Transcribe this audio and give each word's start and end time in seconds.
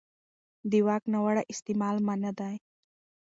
د 0.71 0.73
واک 0.87 1.03
ناوړه 1.13 1.43
استعمال 1.53 1.95
منع 2.07 2.31
دی. 2.39 2.55